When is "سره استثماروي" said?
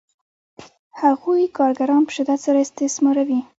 2.45-3.39